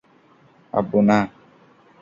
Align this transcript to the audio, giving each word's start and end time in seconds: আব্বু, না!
আব্বু, 0.73 0.99
না! 1.09 1.17